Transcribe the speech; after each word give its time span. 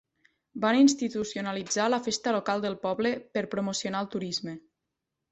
Van 0.61 0.75
institucionalitzar 0.83 1.85
la 1.93 1.99
festa 2.07 2.33
local 2.35 2.63
del 2.63 2.77
poble 2.85 3.11
per 3.37 3.43
promocionar 3.51 4.01
el 4.07 4.09
turisme. 4.15 4.55